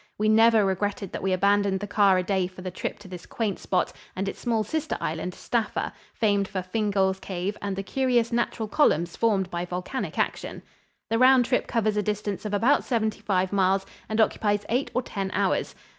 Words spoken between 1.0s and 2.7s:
that we abandoned the car a day for